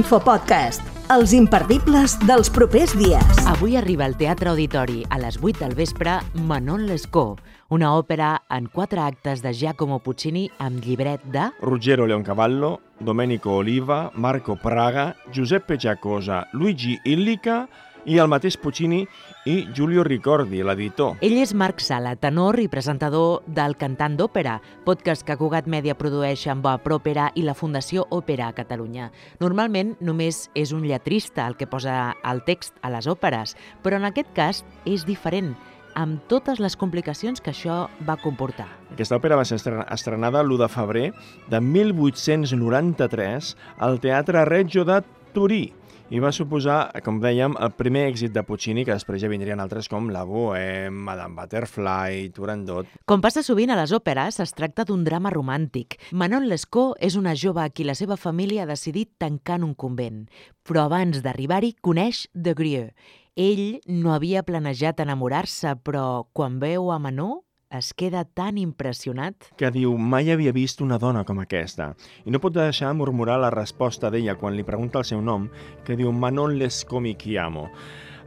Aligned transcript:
L'infopodcast, 0.00 0.80
els 1.12 1.34
imperdibles 1.36 2.14
dels 2.24 2.48
propers 2.48 2.94
dies. 2.96 3.40
Avui 3.50 3.74
arriba 3.76 4.06
al 4.06 4.14
Teatre 4.16 4.48
Auditori 4.48 5.02
a 5.12 5.18
les 5.20 5.36
8 5.36 5.60
del 5.60 5.74
vespre 5.76 6.14
Manon 6.48 6.86
Lescaut, 6.88 7.42
una 7.68 7.90
òpera 7.98 8.30
en 8.48 8.70
quatre 8.72 9.02
actes 9.04 9.42
de 9.44 9.52
Giacomo 9.52 9.98
Puccini 10.00 10.46
amb 10.56 10.80
llibret 10.80 11.26
de... 11.34 11.50
Ruggero 11.60 12.06
Leoncavallo, 12.08 12.78
Domenico 12.96 13.58
Oliva, 13.58 14.06
Marco 14.14 14.56
Praga, 14.56 15.10
Giuseppe 15.34 15.76
Giacosa, 15.76 16.46
Luigi 16.54 16.96
Illica 17.04 17.66
i 18.10 18.18
el 18.18 18.26
mateix 18.26 18.56
Puccini 18.58 19.04
i 19.46 19.68
Giulio 19.70 20.02
Ricordi, 20.02 20.64
l'editor. 20.66 21.20
Ell 21.22 21.36
és 21.38 21.52
Marc 21.54 21.78
Sala, 21.84 22.16
tenor 22.18 22.58
i 22.58 22.66
presentador 22.68 23.44
del 23.46 23.76
Cantant 23.78 24.16
d'Òpera, 24.18 24.56
podcast 24.84 25.22
que 25.26 25.36
Cugat 25.38 25.70
Mèdia 25.70 25.94
produeix 25.94 26.42
amb 26.50 26.66
Boa 26.66 26.80
Pròpera 26.82 27.28
i 27.38 27.46
la 27.46 27.54
Fundació 27.54 28.08
Òpera 28.10 28.48
a 28.50 28.56
Catalunya. 28.56 29.12
Normalment 29.38 29.94
només 30.02 30.48
és 30.58 30.74
un 30.74 30.82
lletrista 30.88 31.46
el 31.46 31.54
que 31.54 31.70
posa 31.70 32.16
el 32.26 32.42
text 32.48 32.74
a 32.82 32.90
les 32.90 33.06
òperes, 33.06 33.54
però 33.84 34.00
en 34.00 34.10
aquest 34.10 34.34
cas 34.34 34.64
és 34.84 35.06
diferent 35.06 35.54
amb 35.94 36.18
totes 36.30 36.58
les 36.62 36.76
complicacions 36.78 37.40
que 37.42 37.54
això 37.54 37.84
va 38.06 38.18
comportar. 38.18 38.68
Aquesta 38.90 39.18
òpera 39.18 39.38
va 39.38 39.46
ser 39.46 39.58
estrenada 39.60 40.42
l'1 40.42 40.58
de 40.64 40.68
febrer 40.70 41.06
de 41.50 41.60
1893 41.62 43.56
al 43.78 44.00
Teatre 44.02 44.44
Reggio 44.50 44.84
de 44.86 45.02
Turí, 45.34 45.68
i 46.10 46.18
va 46.18 46.32
suposar, 46.34 46.90
com 47.06 47.20
dèiem, 47.22 47.54
el 47.62 47.70
primer 47.78 48.02
èxit 48.10 48.32
de 48.34 48.42
Puccini, 48.46 48.82
que 48.86 48.94
després 48.96 49.22
ja 49.22 49.30
vindrien 49.30 49.60
altres 49.62 49.86
com 49.90 50.08
La 50.10 50.24
Bohème, 50.26 50.96
Madame 51.06 51.38
Butterfly, 51.38 52.32
Turandot... 52.34 52.88
Com 53.06 53.22
passa 53.22 53.44
sovint 53.46 53.70
a 53.70 53.78
les 53.78 53.94
òperes, 53.94 54.40
es 54.42 54.54
tracta 54.58 54.84
d'un 54.88 55.04
drama 55.06 55.30
romàntic. 55.30 56.00
Manon 56.10 56.48
Lescaut 56.50 56.98
és 56.98 57.14
una 57.20 57.36
jove 57.38 57.62
a 57.62 57.70
qui 57.70 57.86
la 57.86 57.94
seva 57.94 58.18
família 58.18 58.64
ha 58.64 58.70
decidit 58.70 59.12
tancar 59.22 59.60
en 59.60 59.68
un 59.70 59.76
convent, 59.78 60.24
però 60.66 60.88
abans 60.88 61.22
d'arribar-hi 61.22 61.76
coneix 61.80 62.26
de 62.34 62.56
Grieux. 62.58 62.90
Ell 63.38 63.78
no 63.86 64.10
havia 64.12 64.42
planejat 64.42 65.04
enamorar-se, 65.04 65.76
però 65.86 66.26
quan 66.34 66.58
veu 66.58 66.90
a 66.90 66.98
Manon 66.98 67.38
es 67.70 67.92
queda 67.94 68.24
tan 68.24 68.58
impressionat 68.58 69.46
que 69.58 69.70
diu 69.70 69.94
mai 69.94 70.32
havia 70.34 70.52
vist 70.52 70.82
una 70.82 70.98
dona 70.98 71.22
com 71.26 71.38
aquesta 71.38 71.92
i 72.26 72.34
no 72.34 72.40
pot 72.42 72.56
deixar 72.56 72.90
murmurar 72.98 73.38
la 73.38 73.52
resposta 73.54 74.10
d'ella 74.10 74.34
quan 74.40 74.56
li 74.56 74.66
pregunta 74.66 74.98
el 74.98 75.06
seu 75.06 75.22
nom, 75.22 75.46
que 75.86 75.96
diu 75.96 76.10
Manon 76.12 76.58
Lescaut 76.58 77.02
mi 77.02 77.14
chiamo. 77.14 77.68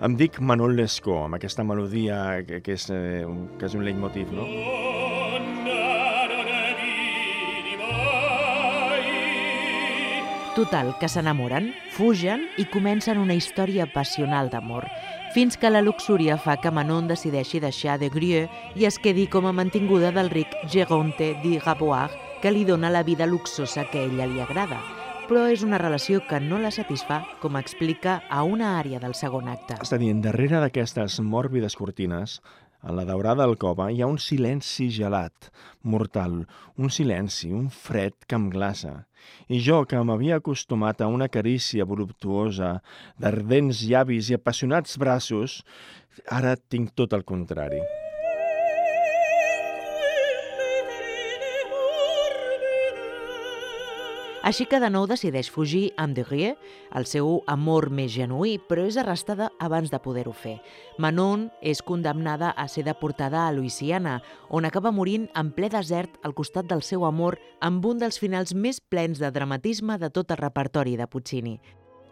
Em 0.03 0.15
dic 0.19 0.39
Manon 0.39 0.77
Lescaut, 0.79 1.27
amb 1.27 1.35
aquesta 1.39 1.67
melodia 1.67 2.43
que, 2.47 2.63
que, 2.63 2.79
és, 2.79 2.87
eh, 2.89 3.27
que 3.59 3.67
és 3.67 3.75
un 3.75 3.83
leitmotiv, 3.83 4.31
no? 4.31 4.47
Total, 10.53 10.91
que 11.01 11.07
s'enamoren, 11.09 11.71
fugen 11.95 12.43
i 12.61 12.67
comencen 12.69 13.17
una 13.17 13.33
història 13.33 13.87
passional 13.89 14.51
d'amor, 14.53 14.85
fins 15.33 15.57
que 15.57 15.71
la 15.71 15.81
luxúria 15.81 16.35
fa 16.37 16.59
que 16.61 16.69
Manon 16.69 17.07
decideixi 17.09 17.57
deixar 17.57 17.95
de 17.97 18.11
Grieux 18.13 18.77
i 18.77 18.85
es 18.85 18.99
quedi 19.01 19.25
com 19.25 19.47
a 19.49 19.53
mantinguda 19.57 20.11
del 20.13 20.29
ric 20.29 20.53
Geronte 20.69 21.31
di 21.41 21.57
Rabois, 21.57 22.13
que 22.43 22.51
li 22.53 22.67
dona 22.69 22.93
la 22.93 23.01
vida 23.01 23.25
luxosa 23.25 23.87
que 23.89 24.03
a 24.03 24.05
ella 24.05 24.29
li 24.29 24.43
agrada. 24.45 24.77
Però 25.25 25.47
és 25.49 25.63
una 25.65 25.79
relació 25.81 26.21
que 26.29 26.37
no 26.43 26.61
la 26.61 26.69
satisfà, 26.69 27.23
com 27.41 27.57
explica 27.57 28.19
a 28.29 28.43
una 28.45 28.75
àrea 28.77 29.01
del 29.01 29.17
segon 29.17 29.49
acte. 29.49 29.79
És 29.81 29.95
a 29.95 29.97
dir, 29.97 30.13
darrere 30.21 30.61
d'aquestes 30.61 31.17
mòrbides 31.23 31.79
cortines 31.79 32.43
a 32.83 32.91
la 32.91 33.05
daurada 33.07 33.45
alcova 33.47 33.87
hi 33.91 34.01
ha 34.03 34.09
un 34.11 34.19
silenci 34.19 34.89
gelat, 34.91 35.49
mortal, 35.87 36.43
un 36.75 36.91
silenci, 36.91 37.49
un 37.55 37.69
fred 37.71 38.27
que 38.27 38.35
em 38.35 38.49
glaça. 38.51 38.93
I 39.47 39.61
jo, 39.63 39.81
que 39.87 40.03
m'havia 40.03 40.41
acostumat 40.41 41.01
a 41.01 41.07
una 41.07 41.31
carícia 41.31 41.87
voluptuosa, 41.87 42.75
d'ardents 43.15 43.85
llavis 43.87 44.29
i 44.29 44.39
apassionats 44.39 44.99
braços, 44.99 45.61
ara 46.27 46.57
tinc 46.59 46.91
tot 46.99 47.15
el 47.15 47.23
contrari. 47.23 47.79
Així 54.43 54.65
que 54.67 54.81
de 54.83 54.89
nou 54.91 55.05
decideix 55.07 55.47
fugir 55.47 55.93
amb 55.95 56.17
Derrier, 56.17 56.57
el 56.99 57.05
seu 57.07 57.37
amor 57.47 57.87
més 57.95 58.11
genuí, 58.11 58.57
però 58.67 58.83
és 58.89 58.97
arrestada 58.99 59.47
abans 59.63 59.87
de 59.93 59.99
poder-ho 60.03 60.33
fer. 60.35 60.57
Manon 60.99 61.45
és 61.63 61.79
condemnada 61.81 62.49
a 62.51 62.67
ser 62.67 62.83
deportada 62.83 63.45
a 63.47 63.53
Louisiana, 63.55 64.17
on 64.51 64.67
acaba 64.67 64.91
morint 64.91 65.29
en 65.39 65.53
ple 65.55 65.69
desert 65.71 66.19
al 66.27 66.35
costat 66.35 66.67
del 66.67 66.83
seu 66.83 67.07
amor 67.07 67.39
amb 67.61 67.87
un 67.87 68.03
dels 68.03 68.19
finals 68.19 68.51
més 68.51 68.83
plens 68.83 69.23
de 69.23 69.31
dramatisme 69.31 69.95
de 69.97 70.11
tot 70.11 70.35
el 70.35 70.43
repertori 70.43 70.99
de 70.99 71.07
Puccini. 71.07 71.55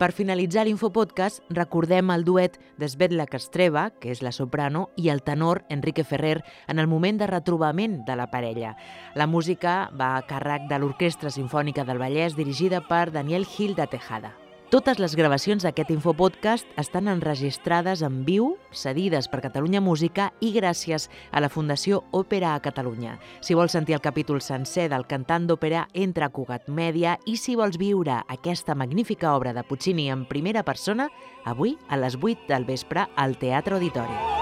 Per 0.01 0.09
finalitzar 0.17 0.63
l'Infopodcast, 0.65 1.43
recordem 1.53 2.09
el 2.09 2.23
duet 2.25 2.55
d'Esvetla 2.81 3.27
Castreva, 3.29 3.83
que 4.01 4.09
és 4.09 4.23
la 4.25 4.31
soprano, 4.33 4.87
i 4.97 5.11
el 5.13 5.21
tenor 5.21 5.61
Enrique 5.69 6.01
Ferrer 6.01 6.39
en 6.65 6.81
el 6.81 6.89
moment 6.89 7.21
de 7.21 7.29
retrobament 7.29 7.99
de 8.09 8.17
la 8.17 8.31
parella. 8.33 8.73
La 9.13 9.29
música 9.29 9.91
va 9.93 10.15
a 10.17 10.25
càrrec 10.25 10.65
de 10.73 10.81
l'Orquestra 10.81 11.29
Simfònica 11.29 11.85
del 11.85 12.01
Vallès 12.01 12.33
dirigida 12.33 12.81
per 12.81 13.11
Daniel 13.13 13.45
Gil 13.45 13.77
de 13.77 13.85
Tejada. 13.93 14.39
Totes 14.71 15.01
les 15.03 15.17
gravacions 15.19 15.65
d'aquest 15.65 15.89
infopodcast 15.91 16.69
estan 16.79 17.09
enregistrades 17.11 17.99
en 18.07 18.21
viu, 18.23 18.53
cedides 18.71 19.27
per 19.27 19.41
Catalunya 19.43 19.81
Música 19.83 20.29
i 20.39 20.53
gràcies 20.55 21.09
a 21.35 21.41
la 21.43 21.49
Fundació 21.51 22.05
Òpera 22.15 22.53
a 22.55 22.63
Catalunya. 22.63 23.17
Si 23.43 23.51
vols 23.51 23.75
sentir 23.75 23.97
el 23.99 24.05
capítol 24.05 24.39
sencer 24.39 24.87
del 24.87 25.03
cantant 25.11 25.49
d'òpera, 25.49 25.89
entra 25.91 26.29
a 26.29 26.31
Cugat 26.31 26.71
Mèdia 26.71 27.17
i 27.27 27.35
si 27.35 27.59
vols 27.59 27.75
viure 27.75 28.21
aquesta 28.31 28.71
magnífica 28.71 29.35
obra 29.35 29.51
de 29.51 29.67
Puccini 29.67 30.07
en 30.07 30.23
primera 30.23 30.63
persona, 30.63 31.11
avui 31.43 31.75
a 31.89 31.99
les 31.99 32.15
8 32.15 32.47
del 32.47 32.63
vespre 32.63 33.09
al 33.17 33.35
Teatre 33.43 33.75
Auditori. 33.75 34.40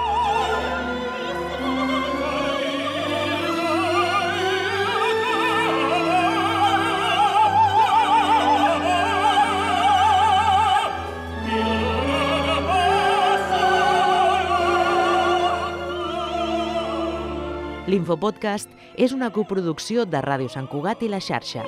L'Infopodcast 17.90 18.70
és 19.02 19.16
una 19.16 19.32
coproducció 19.34 20.06
de 20.06 20.22
Ràdio 20.22 20.52
Sant 20.54 20.70
Cugat 20.70 21.02
i 21.02 21.10
la 21.10 21.24
xarxa. 21.26 21.64